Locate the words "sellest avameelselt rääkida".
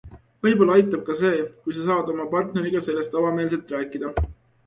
2.87-4.13